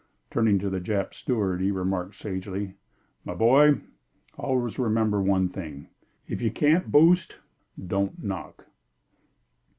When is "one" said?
5.21-5.47